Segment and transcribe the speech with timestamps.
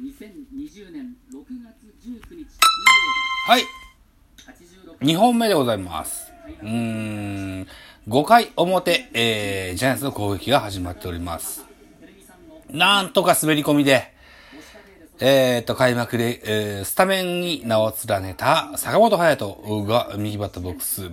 [0.00, 2.46] 2020年6月19日
[3.46, 3.60] はい。
[3.60, 6.32] 日86 2本目でございます。
[6.62, 6.68] うー
[7.64, 7.66] ん。
[8.08, 11.66] 5回表、えー、ジャイアンツの攻撃が始まっております。
[12.70, 14.14] なんとか滑り込みで、
[15.20, 21.10] えーと、開幕で、えー、スタメンに名を連ねた坂本勇人が右バッターボックス。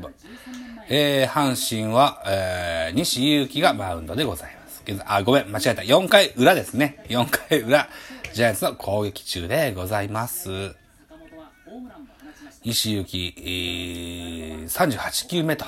[0.88, 4.58] えー、阪神は、えー、西勇輝がマウンドでございます。
[5.06, 5.82] あ、ごめん、間違えた。
[5.82, 7.04] 4回裏ですね。
[7.10, 7.90] 4回裏、
[8.34, 10.44] ジャイアンツの攻撃中でございます。
[10.44, 10.76] 坂
[11.18, 15.66] 本はホームランを放ちました西行き、えー、38球目と。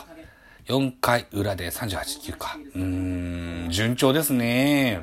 [0.68, 2.56] 4回裏で38球か。
[2.76, 5.02] うん、順調ですね。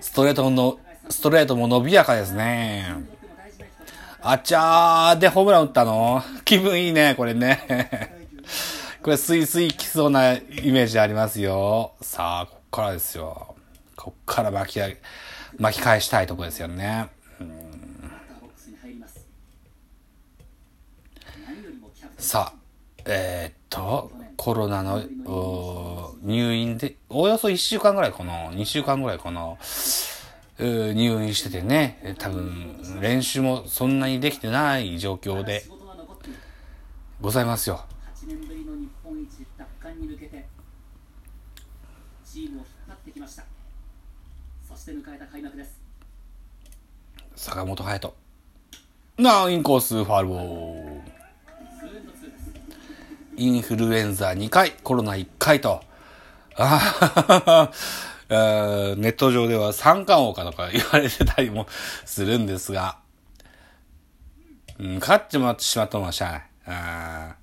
[0.00, 0.78] ストレートの、
[1.10, 2.94] ストレートも伸びやかですね。
[4.20, 6.22] あちゃーでホームラン打ったの？
[6.44, 8.12] 気分いいね、これね。
[9.02, 11.94] これスイスイ来そうなイメージありますよ。
[12.02, 13.56] さあ、こっからですよ。
[13.98, 15.00] こっから巻き上げ、
[15.58, 17.08] 巻き返したいとこですよね。
[22.16, 22.58] さあ、
[23.04, 25.02] えーっと、コロナの
[26.22, 35.64] 入院で、およそ1週間ぐらいかな、2週間ぐらいかな、うー入院しててね、多分、練習もそんなにできてない状況で
[37.20, 37.84] ございますよ。
[38.14, 40.46] 8年ぶりの日本一奪還に向けて
[42.24, 43.57] チームを引っ張ってきました。
[44.88, 45.78] して迎えた開幕です
[47.36, 48.14] 坂本勇人。
[49.18, 51.00] なあ、インコースファウルボール。
[53.36, 55.82] インフルエンザ2回、コロナ1回と。
[56.56, 57.70] あ
[58.30, 61.66] ネット上では三冠王かとか言われてたりも
[62.04, 62.98] するんですが、
[64.78, 66.42] うん、勝っちまってしまったのはしゃあない。
[66.66, 67.36] あ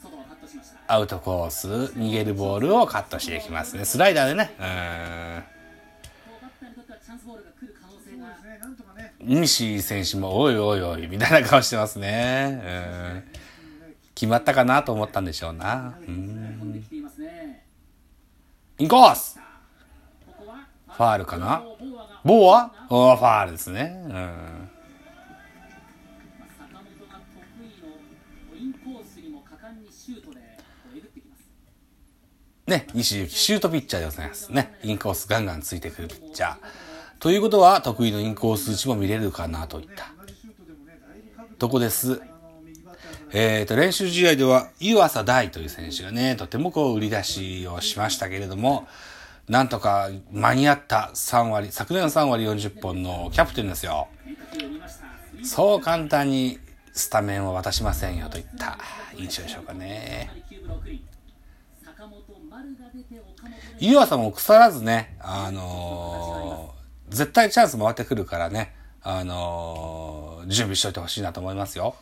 [0.00, 3.84] 外をカットしましたーアウトコース、逃げるボールをカットしていきますね。
[3.84, 4.54] スライダーでね。
[4.60, 5.44] うん
[9.26, 12.60] 西選手もおいおいおいみたいな顔してますね。
[12.62, 12.68] う
[13.18, 13.24] ん
[14.14, 15.94] 決まったかなと思ったんでしょうな。
[16.06, 16.84] うん
[18.76, 19.38] インコース
[20.88, 21.62] ファールかな
[22.22, 22.68] ボーア？
[22.88, 23.96] ファールですね。
[24.04, 24.68] うん。
[32.66, 34.78] ね、西行きシュートピッチャーでございますね。
[34.82, 36.56] インコースガンガンついてくるピッチャー。
[37.18, 40.06] ということは、得意のインコース打ちも見れるかなといった
[41.58, 42.22] とこです。
[43.32, 48.88] えっ、と、練習試合では、湯浅大という選手がね、とてもこう、売り出しをしましたけれども、
[49.48, 54.08] なんとか間に合った3割、昨年の3割40本のキャプテンですよ。
[55.42, 56.58] そう簡単に
[56.94, 58.78] スタメンを渡しませんよといった
[59.16, 60.30] 印象でしょうかね。
[63.78, 71.94] 湯浅も腐らずね、あのー絶対チャンス回ってくるからね、あのー準備しといてほしいなと思いますよ。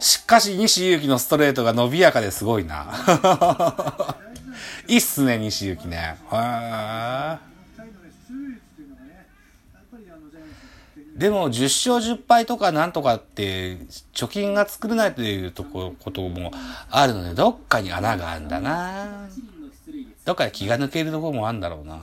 [0.00, 2.92] しかし、西勇輝のストレートが伸びやかですごいな。
[4.88, 6.18] いいっすね、西勇輝ね。
[6.30, 7.53] へー
[11.14, 13.76] でも、10勝10敗とかなんとかって、
[14.12, 16.50] 貯金が作れないというとこ、ことも
[16.90, 19.28] あるので、どっかに穴があるんだな。
[20.24, 22.00] どっかで気が抜けるところもあるんだろうな。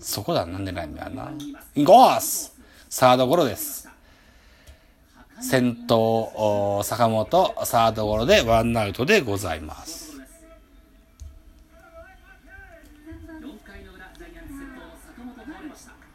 [0.00, 1.30] そこだ、なんでないんだよな。
[1.74, 2.52] インコース
[2.88, 3.88] サードゴロです。
[5.40, 10.06] 先頭、坂本、サードゴロでワンアウトでございます。
[13.40, 14.80] 4回の裏ジャイアンツ先頭
[15.14, 16.05] 坂本倒れました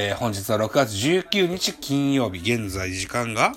[0.00, 3.56] えー本日は6月19日金曜日、現在時間が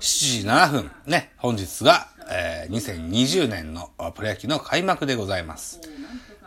[0.00, 0.90] 時7分。
[1.04, 2.72] ね、本日が、えー
[3.10, 5.78] 2020年のプロ野球の開幕でございます。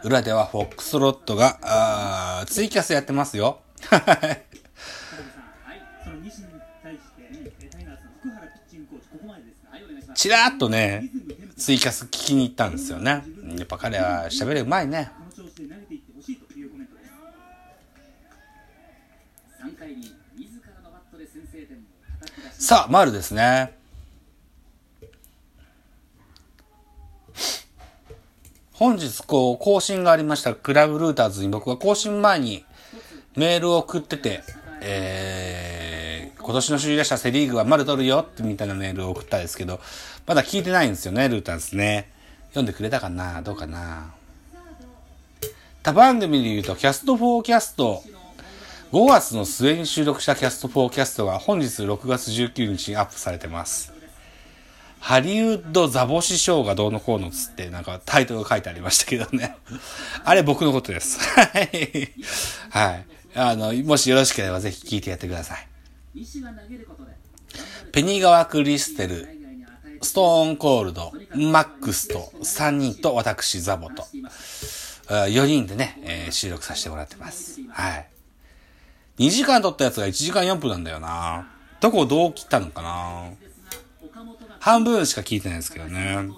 [0.04, 3.62] 裏ではフォックスロットが、あツイキャスやってますよ。
[8.68, 11.12] チングコーチ、ここまでですが、はいお願いしますちらっとね、
[11.58, 13.24] ツイキャス聞きに行ったんですよね。
[13.56, 15.12] やっぱ彼は喋るうまいね。
[15.16, 17.06] この調子で投げていってほしいというコメントです。
[19.86, 21.80] 3回に自らのバットで先制点を
[22.20, 23.78] 叩き出しさあ、丸ですね。
[28.74, 32.66] 本日、こう、更新がありました、クラブルーターズに僕は更新前に
[33.36, 34.44] メールを送ってて、
[34.82, 39.80] えー、今年の首位打者セリーグは丸取るよってみたいなメールを送ったんですけど、
[40.26, 42.10] まだ聞いてないんですよね、ルーターズね。
[42.50, 44.14] 読んでくれたかなどうかな
[45.84, 48.02] 他番組で言うと、キャストフォーキャスト、
[48.96, 53.92] 5月の末に収録したキャスト4キャストが本日6月19日にアップされてます。
[55.02, 59.58] ハリウッドザボシショーがどうのこうのつってなんかタイトルが書いてありましたけどね。
[60.24, 61.20] あれ僕のことです。
[61.20, 62.14] はい。
[62.70, 63.06] はい。
[63.36, 65.68] あの、もしよろしければぜひ聞いてやってください。
[67.92, 69.28] ペニガワ・クリステル、
[70.04, 74.08] ストーンコールド、マックスと3人と私ザボと
[75.10, 77.60] 4人でね、えー収録させてもらってます。
[77.72, 78.15] はい。
[79.18, 81.48] 2時間撮ったやつが1時間4分なんだよな。
[81.80, 83.32] どこをどう切ったのかな
[84.60, 86.30] 半分しか聞いてないですけどね。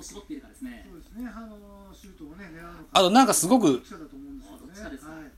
[2.93, 3.81] あ、となんかすごく。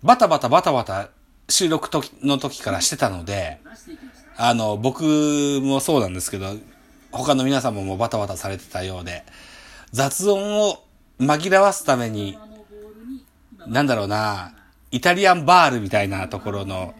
[0.01, 1.09] バタバタバタバタ
[1.49, 3.59] 収録時の時からしてたので、
[4.37, 5.03] あの、僕
[5.61, 6.55] もそうなんですけど、
[7.11, 9.23] 他の皆様もバタバタされてたようで、
[9.91, 10.83] 雑音を
[11.19, 12.37] 紛らわすために、
[13.67, 14.53] なんだろうな、
[14.91, 16.93] イタリアンバールみたいなところ、の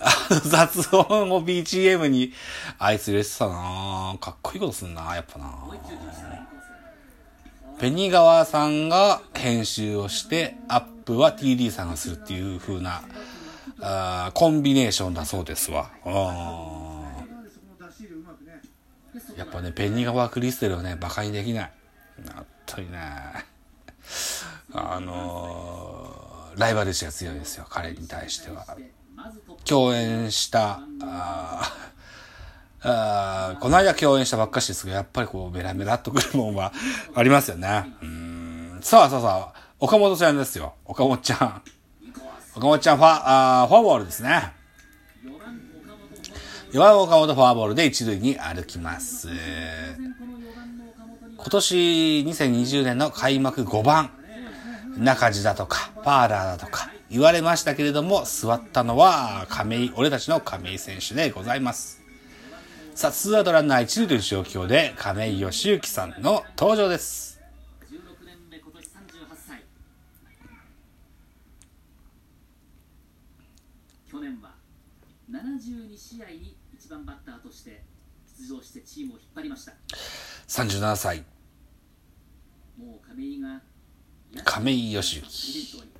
[0.48, 2.32] 雑音を BGM に、
[2.78, 5.52] あいつ入れてたなかっこいいことすんなやっぱな
[7.78, 13.02] ペニガワさんが編集をして、アップは TD さんがするっていう風な、
[13.80, 15.90] あコンビネーションだそうですわ。
[19.36, 21.72] やっぱね、ペニガワクリステルはね、馬鹿にできない。
[22.34, 22.98] 本当にね。
[24.72, 28.66] あのーライバル視が強いですよ、彼に対しては。
[29.64, 31.72] 共演した、あ
[32.82, 36.72] あこの間共演したばっかしですけど、やっぱりこう、メラメラっとくるもんは
[37.14, 37.92] ありますよね。
[38.02, 38.78] うん。
[38.82, 40.74] さあさあさあ、岡本ちゃんですよ。
[40.84, 41.62] 岡本ちゃん。
[42.56, 44.52] 岡本ちゃんファ、あフォアボールですね。
[46.72, 49.28] 4番岡本フォアボールで一塁に歩きます。
[51.36, 54.10] 今年2020年の開幕5番、
[54.98, 62.00] 中地だとか、パーラーだとか言われましたけれども、座ったのは亀井、俺たちの亀井選手でございます。
[62.94, 67.40] さあ、ツーアウトランナー一塁という状況で、亀井義行さんの登場です。
[67.90, 68.88] 16年目今年38
[69.34, 69.62] 歳
[74.08, 74.54] 去年は
[75.32, 77.82] 72試合に1番バッターとして
[78.38, 79.72] 出場してチームを引っ張りました
[80.46, 81.24] 37歳、
[82.78, 83.62] もう亀井が
[84.44, 85.99] 亀井義行。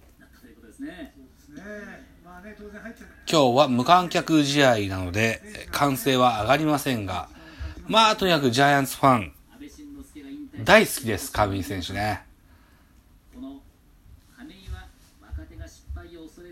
[3.30, 7.28] 今日は無観客試合なので、歓声は上がりませんが、
[7.86, 9.32] まあ、とにかくジャイアンツファン、
[10.64, 12.24] 大好きです、亀井選手ね。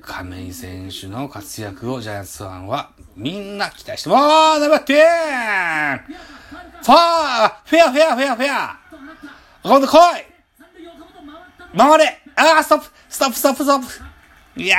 [0.03, 4.61] 亀井選手の活躍をジャイアンツファンはみんな期待してます。
[4.61, 8.79] 頑張ってーファーフェアフェアフェアフェア。
[9.63, 9.95] 今度来い。
[9.97, 10.25] 回っ
[11.77, 12.23] た回れ。
[12.37, 14.08] あーストップストップストップストップ。
[14.59, 14.77] いや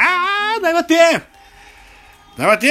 [0.59, 1.21] ー頑張ってー
[2.37, 2.67] 頑張って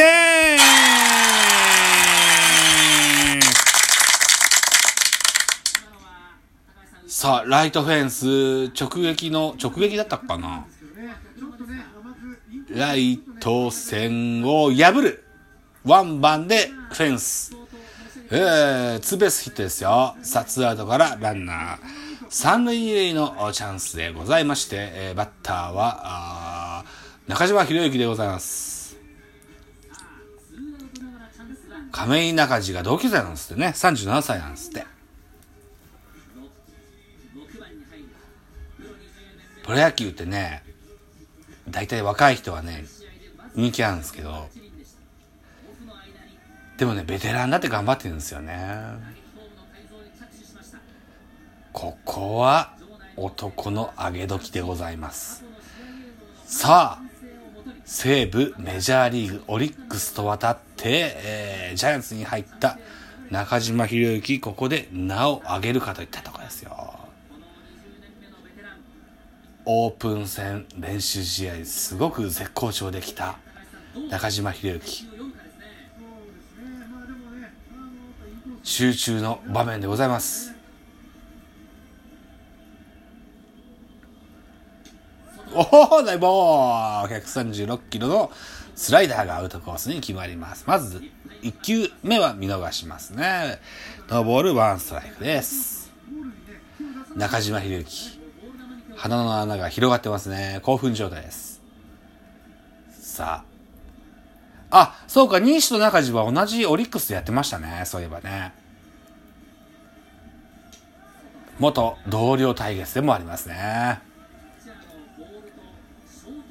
[7.07, 10.67] さあ、ライトフェンス直撃の、直撃だったかな、
[12.69, 15.25] ライト線を破る
[15.85, 17.57] ワンバンでフェンス。
[18.31, 20.15] えー、ツーベースヒットですよ。
[20.23, 21.79] さあ、ツーアウトからランナー。
[22.29, 26.48] 三塁二塁のチャンスでございまして、えーバッターは、
[27.29, 28.97] 中島博之でございます。
[31.93, 33.69] 亀井中地が同級生なんですってね。
[33.69, 34.87] 37歳なんですって。
[39.63, 40.63] プロ野球ってね、
[41.69, 42.87] 大体若い人はね、
[43.55, 44.49] 人気あるんですけど、
[46.79, 48.57] でもね、ベテランだって頑張ってるんですよね。
[51.75, 52.73] ここは
[53.17, 55.45] 男の上げ時でございます。
[56.47, 57.09] さあ、
[57.85, 62.79] 西武メジャーリーグオリックスと渡って、えージャイアンツに入った
[63.31, 66.99] 中島博之、ここで名を上げるかといったところですよ。
[69.67, 73.39] オープン戦練習試合、すごく絶好調できた
[74.11, 75.07] 中島博之。
[78.63, 80.58] 集中の場面でございます。
[85.61, 88.31] おお大ボール !136 キロの
[88.77, 90.63] スライダーがアウトコースに決まります。
[90.69, 91.03] まず、
[91.43, 93.59] 1球目は見逃しますね。
[94.09, 95.93] ノーボールワンストライクです。
[97.17, 98.21] 中島博之。
[98.95, 100.61] 鼻の穴が広がってますね。
[100.63, 101.61] 興奮状態です。
[102.93, 103.43] さ
[104.71, 104.79] あ。
[104.81, 107.83] あ、そうか、西と中島は同じオリックスでやってましたね。
[107.85, 108.53] そういえばね。
[111.59, 114.07] 元同僚対決でもありますね。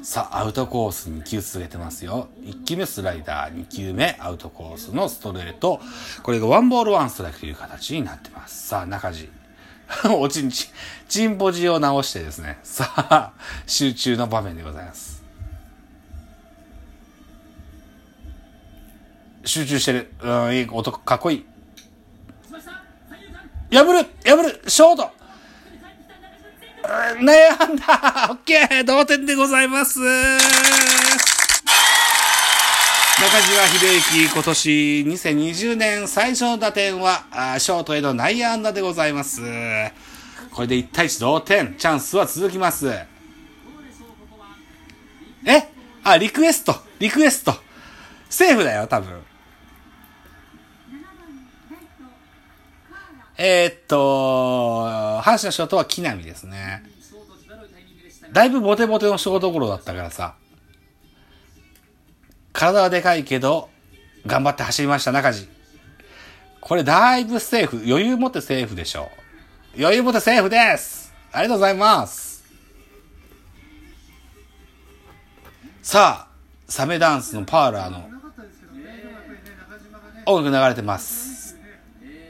[0.03, 2.27] さあ、アウトコース2球続けてますよ。
[2.43, 5.81] 1球目スライダー、2球目アウトコースのストレート。
[6.21, 8.67] これがワンボールワンストライクという形になってます。
[8.67, 9.29] さあ、中地。
[10.19, 10.69] おちんち、
[11.07, 12.59] チンポジを直してですね。
[12.61, 13.33] さあ、
[13.65, 15.23] 集中の場面でございます。
[19.45, 20.13] 集中してる。
[20.21, 21.45] うん、いい男、かっこいい。
[23.71, 25.16] 破る破るショート
[26.87, 30.07] 悩んだオッケー同点でございます中
[33.41, 34.69] 島秀幸、今年
[35.01, 37.25] 2020年最初の打点は、
[37.59, 39.41] ショートへの内野安打でございます。
[40.51, 42.87] これで1対1同点、チャンスは続きます。
[45.45, 45.67] え？
[46.03, 47.55] あ、リクエスト、リクエスト。
[48.29, 49.19] セーフだよ、多分。
[53.37, 54.87] えー、っと、
[55.21, 56.83] 阪神のショートは木浪ですね。
[58.33, 60.35] だいぶボテボテのショートゴロだったからさ。
[62.51, 63.69] 体はでかいけど、
[64.25, 65.47] 頑張って走りました、中地。
[66.59, 67.83] これだいぶセーフ。
[67.87, 69.27] 余裕持ってセーフでしょう。
[69.79, 72.43] 余裕持ってセーフですありがとうございます
[75.83, 76.27] さあ、
[76.67, 78.09] サメダンスのパーラーの
[80.25, 81.36] 音楽流れてます。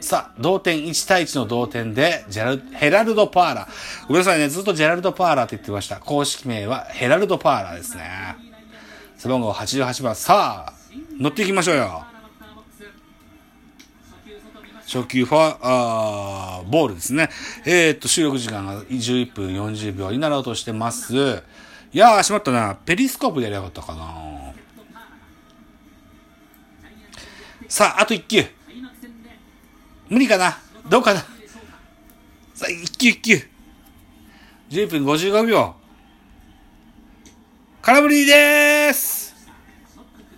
[0.08, 3.68] さあ、同点1対1の同点で、ジェラルヘラルド・パーラ。
[4.08, 5.98] ごめんなさいね、ずっとジェラルド・パーラって言ってました。
[5.98, 8.38] 公式名はヘラルド・パーラですね。
[9.18, 10.16] 背番号88番。
[10.16, 10.74] さあ、
[11.20, 12.06] 乗っていきましょうよ。
[14.86, 17.30] 初球ファあーボールですね。
[17.66, 21.44] えー、っと、収録時間が11分40秒になろうとしてます。
[21.92, 22.76] いやー、しまったな。
[22.86, 24.54] ペリスコープでやりゃよかったかな。
[27.68, 28.57] さあ、あと1球。
[30.10, 30.58] 無理かな？
[30.90, 31.20] どうかな？
[32.54, 33.48] さあ、一球一球。
[34.70, 35.76] 10分55秒。
[37.82, 39.16] 空振りでーす